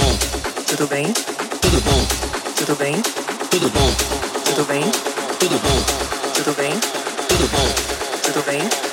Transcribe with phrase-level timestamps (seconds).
[0.00, 0.18] bom,
[0.66, 1.12] tudo bem,
[1.60, 2.06] tudo bom,
[2.56, 3.02] tudo bem,
[3.50, 3.90] tudo bom,
[4.44, 4.82] tudo bem,
[5.38, 6.72] tudo bom, tudo bem,
[7.28, 7.68] tudo bom,
[8.22, 8.68] tudo bem.
[8.68, 8.87] Tudo bem.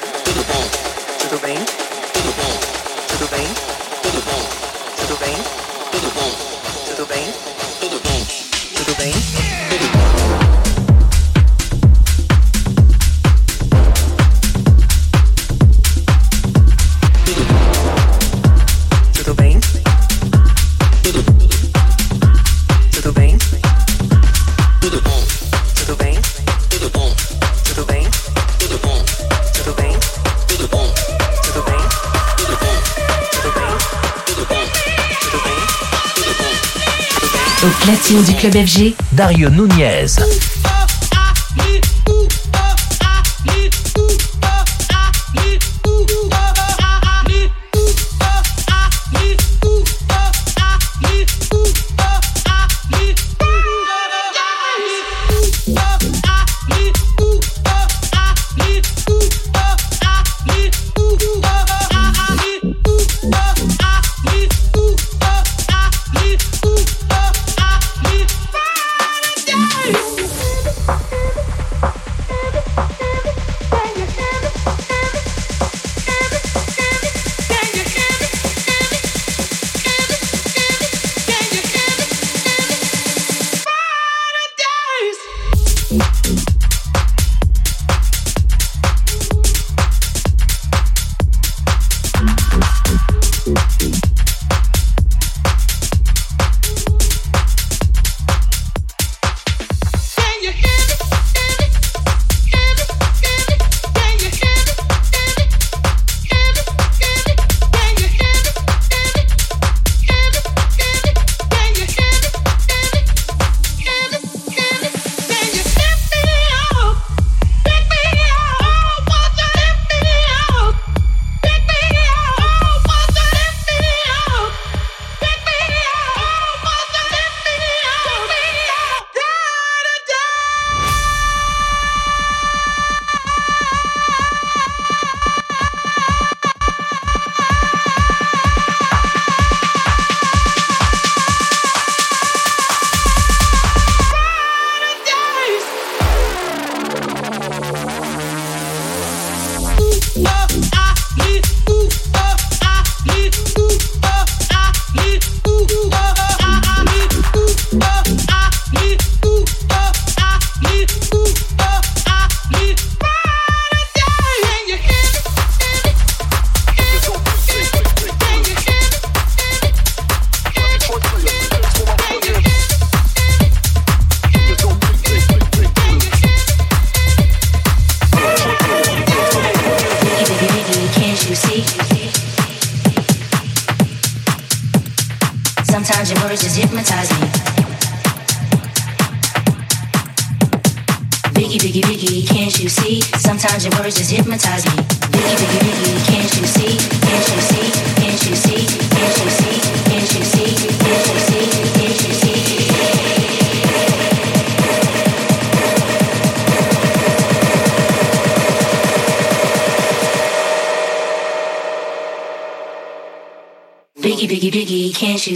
[38.24, 40.55] du club FG, Dario Nunez.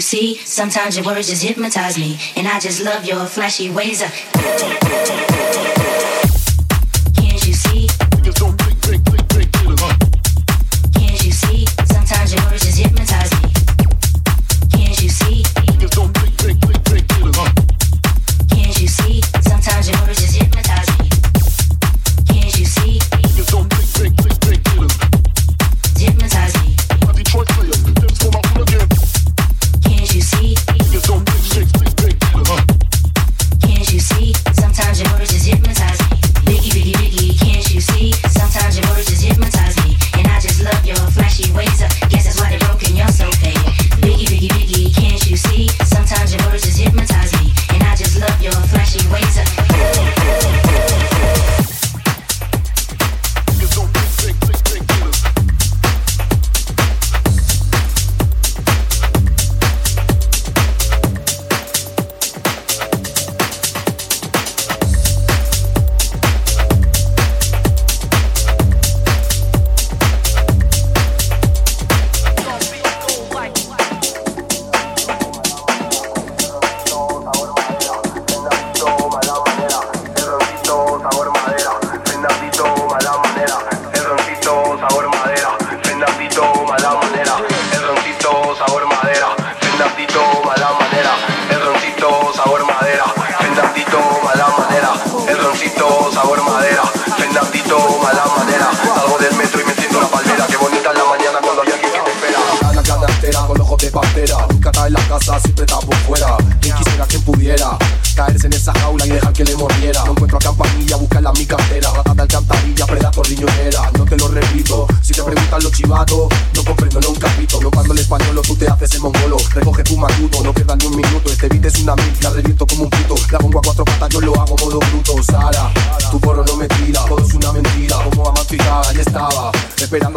[0.09, 0.37] see.
[0.37, 4.01] Sometimes your words just hypnotize me, and I just love your flashy ways.
[4.01, 5.28] Of-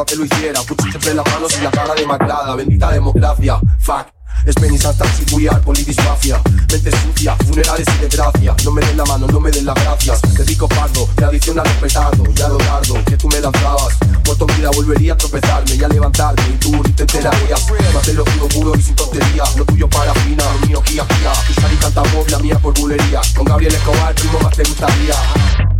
[0.02, 0.60] a que lo hiciera.
[0.60, 2.54] Cuchillo entre las manos y la cara demacrada.
[2.56, 4.06] Bendita democracia, fuck.
[4.44, 6.40] Es hasta chibuiar, politis mafia.
[6.70, 8.56] Mente sucia, funerales y desgracia.
[8.64, 10.20] No me den la mano, no me den las gracias.
[10.20, 13.96] Te rico pardo, te tradición al petardo Ya lo tardo, que tú me lanzabas.
[14.24, 17.66] Muerto en vida volvería a tropezarme Y a levantarme, y tú ni te enterarías.
[17.94, 21.32] Más lo puro, puro y sin tontería Lo tuyo para fina, lo mío guía, guía.
[21.46, 23.20] Pisar y canta la mía por bulería.
[23.36, 25.14] Con Gabriel Escobar, primo más te gustaría.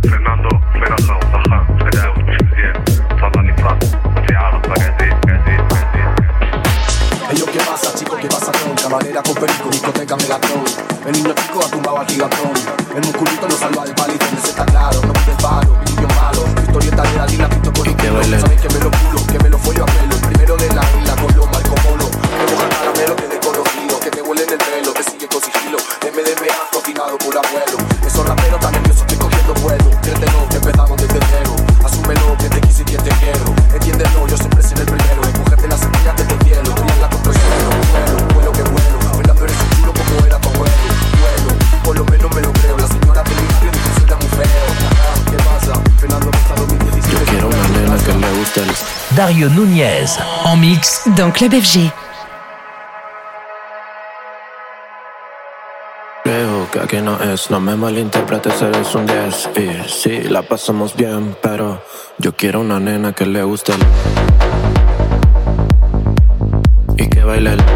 [0.01, 1.19] Fernando, Pegaso,
[12.15, 12.52] you are gone.
[49.15, 51.91] Dario Nunez, en mix dans Club FG.
[56.23, 61.35] Creo que no es, no me malinterpretes, eres un 10 Y sí, la pasamos bien,
[61.39, 61.83] pero
[62.17, 63.73] yo quiero una nena que le guste.
[63.73, 63.79] El...
[66.97, 67.72] Y que baile el...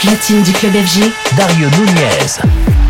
[0.00, 2.83] platine du club FG, Dario Nunez.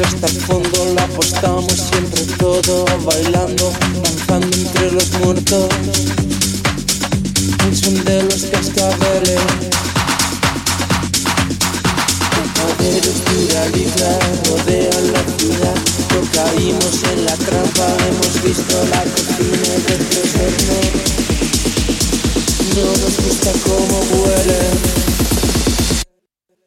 [0.00, 5.68] nunca está fondo, la apostamos siempre todo, bailando, danzando entre los muertos,
[7.66, 9.40] el son de los cascabeles.
[12.30, 15.76] Cacaderos pluralidad rodean la ciudad,
[16.14, 20.88] no caímos en la trampa, hemos visto la cocina de tres hornos,
[22.76, 24.60] no nos gusta cómo huele.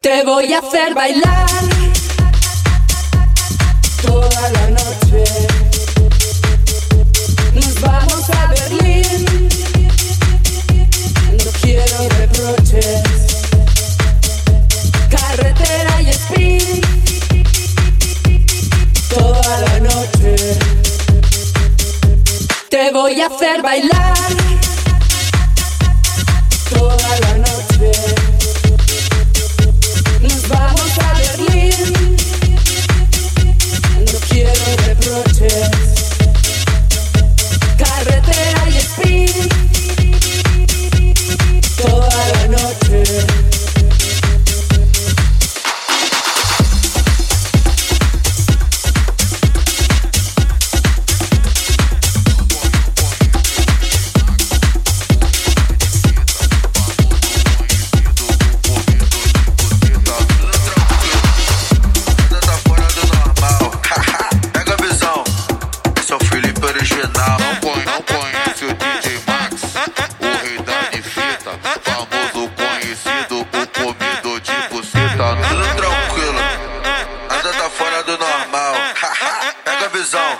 [0.02, 1.73] Te voy a hacer bailar.
[23.64, 24.03] bailar.
[80.04, 80.40] visão.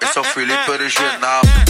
[0.00, 1.42] Eu sou Felipe é, é, Original.
[1.44, 1.65] É.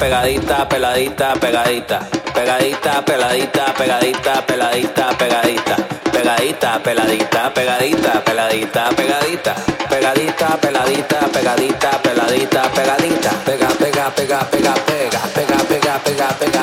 [0.00, 1.98] pegadita, peladita, pegadita.
[2.34, 5.76] Pegadita, peladita, pegadita, peladita, pegadita.
[6.10, 9.54] Pegadita, peladita, pegadita, peladita, pegadita.
[9.90, 13.30] Pegadita, peladita, pegadita, peladita, pegadita.
[13.44, 16.59] Pega, pega, pega, pega, pega, pega, pega, pega, pega.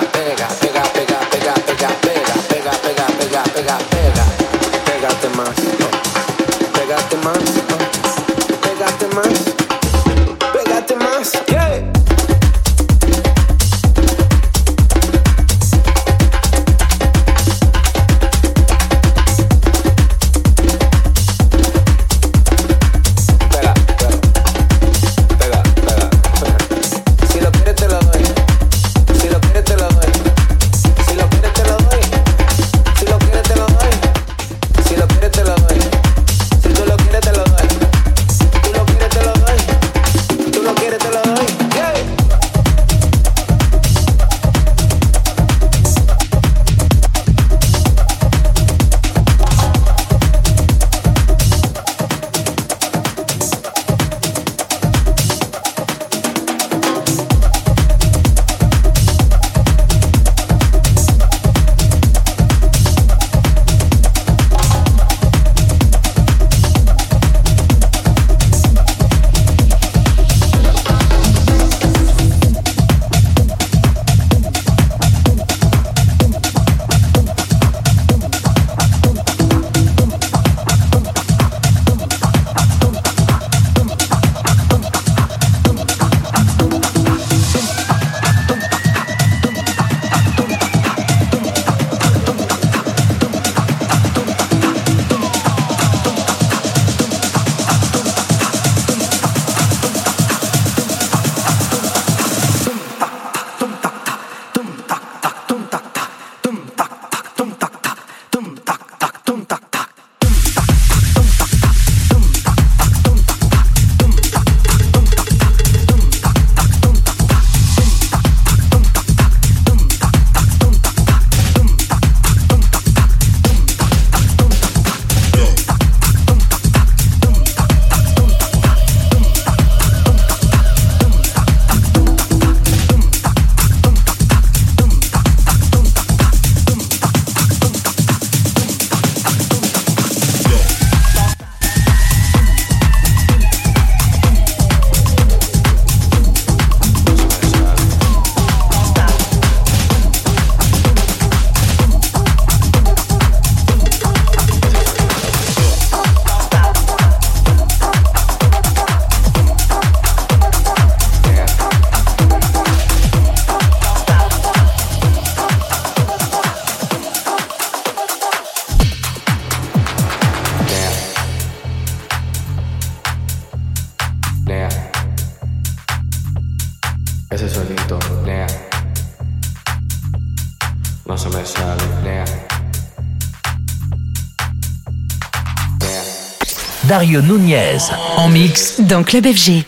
[186.88, 189.65] Dario Nunez en mix dans Club FG.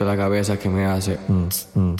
[0.00, 1.18] la cabeza que me hace.
[1.28, 1.48] Mm.
[1.74, 1.96] mm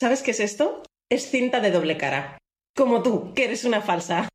[0.00, 0.82] ¿Sabes qué es esto?
[1.10, 2.38] Es cinta de doble cara.
[2.76, 4.28] Como tú, que eres una falsa.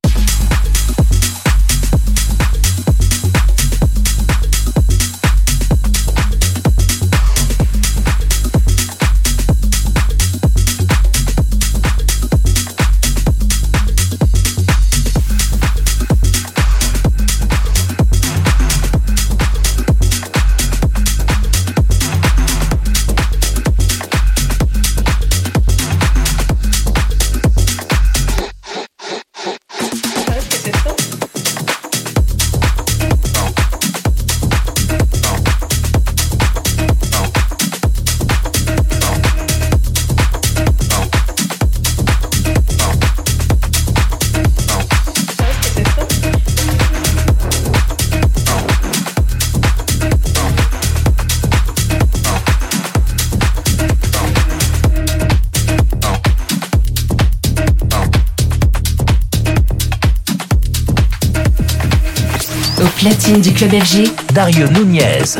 [63.29, 65.37] platine du club FG, Dario Nunez.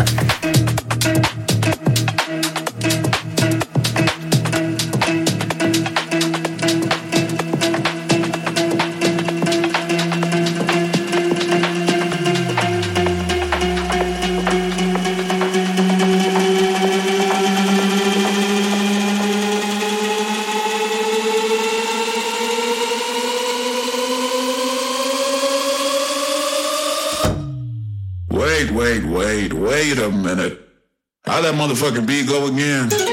[31.79, 33.08] motherfucking beat go again.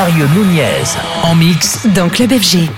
[0.00, 2.70] Dario Nunez en mix dans Club FG.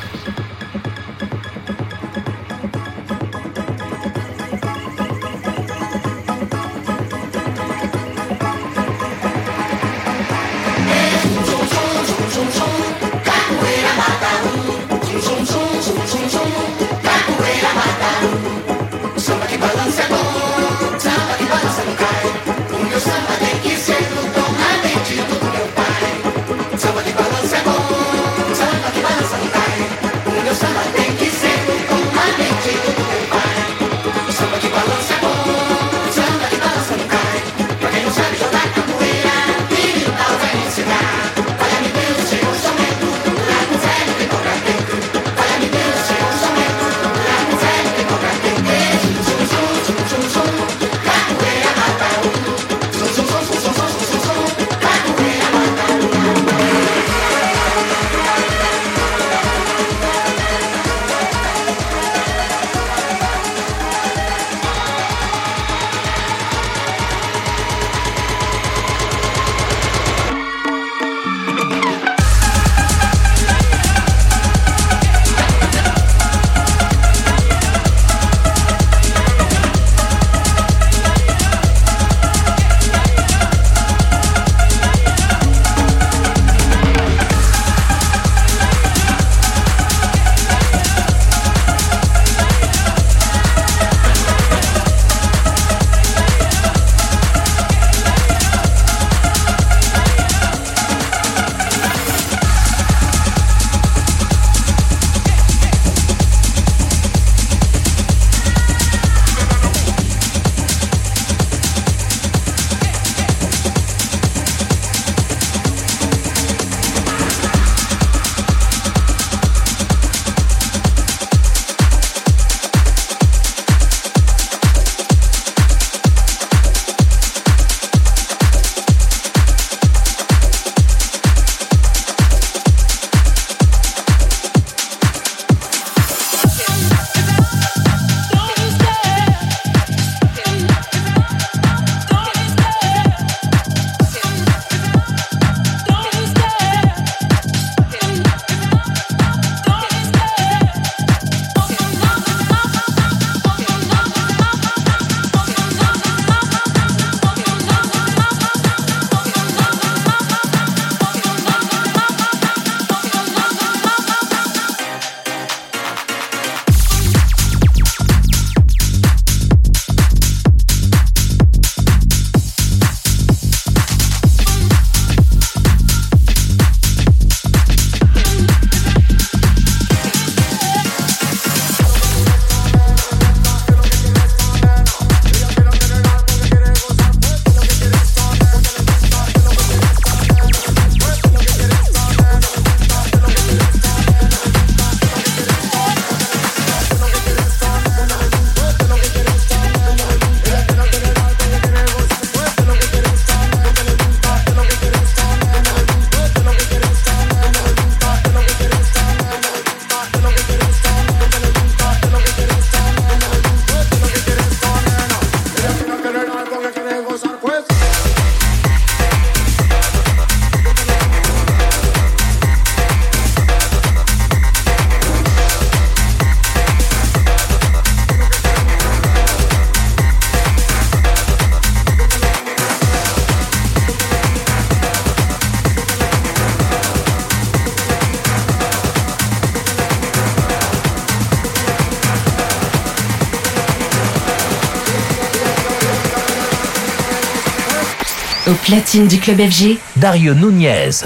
[248.72, 251.04] Platine du club FG, Dario Nunez.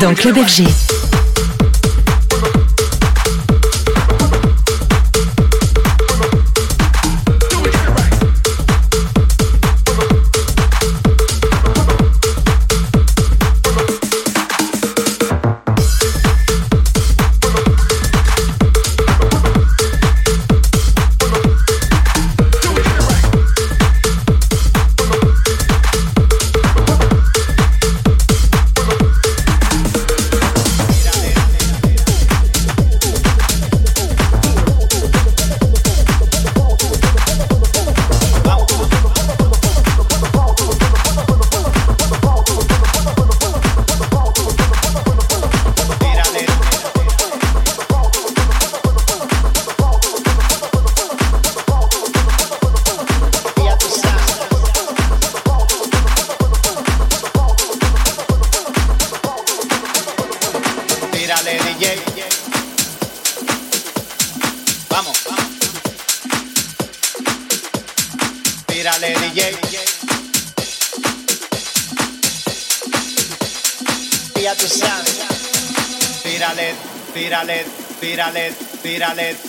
[0.00, 0.97] dans Club FG.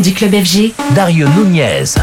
[0.00, 1.96] du club FG, Dario Nunez.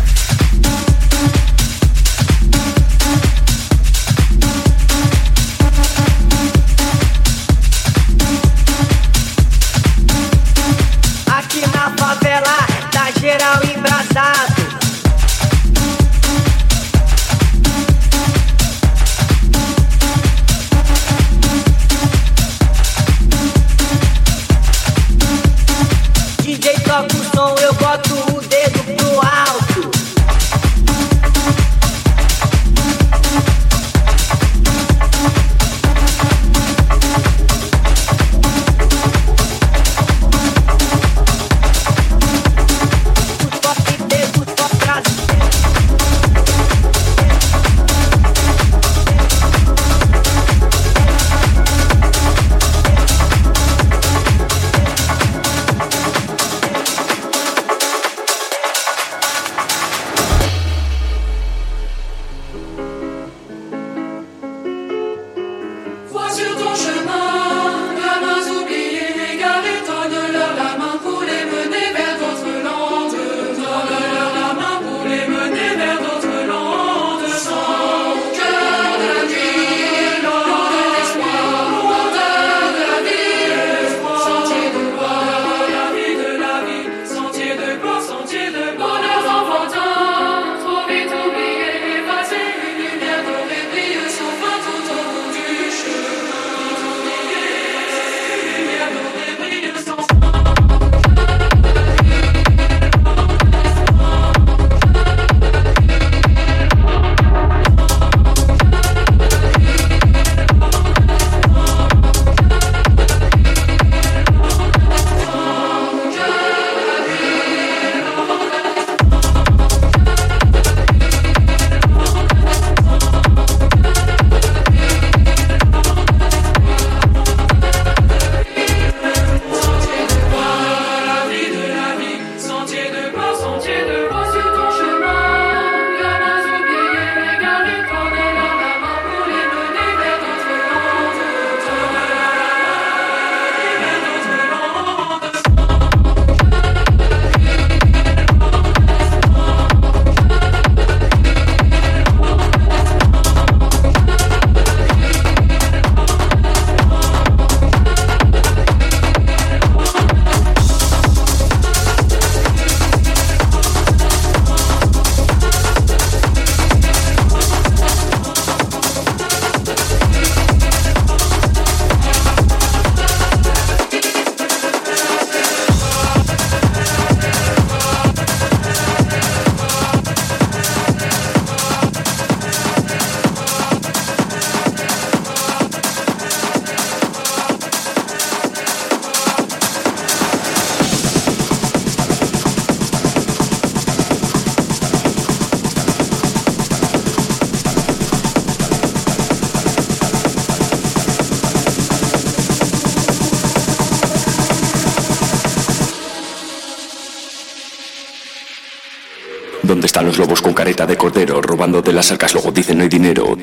[211.88, 213.38] De las arcas, luego dicen no hay dinero.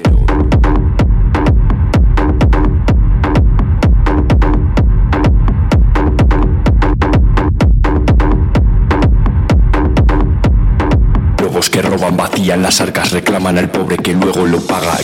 [11.40, 14.98] Lobos que roban, vacían las arcas, reclaman al pobre que luego lo paga.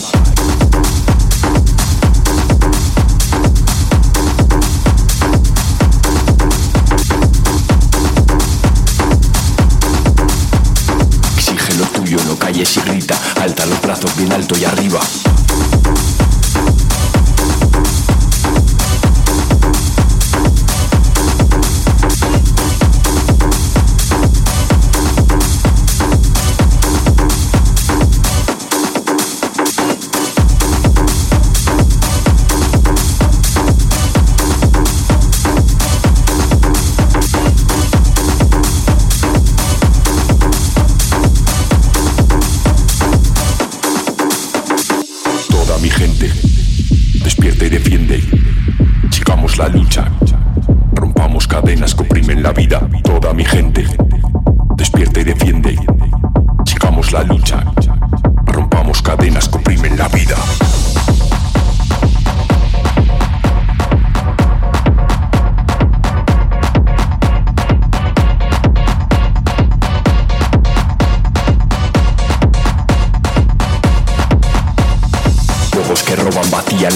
[12.11, 14.99] Tuyo, no calles y grita, alta los brazos bien alto y arriba.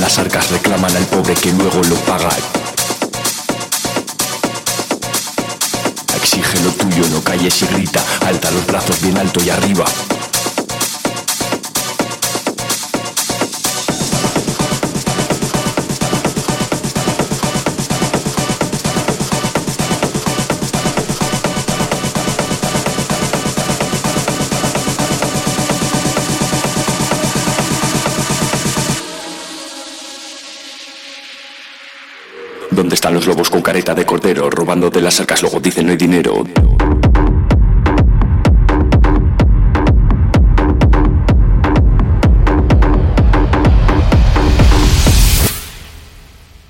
[0.05, 2.29] Las arcas, reclaman al pobre que luego lo paga.
[6.15, 9.85] Exige lo tuyo, no calles y grita, alta los brazos bien alto y arriba.
[33.05, 34.49] Están los lobos con careta de cordero?
[34.49, 36.43] Robando de las arcas, luego dicen no hay dinero.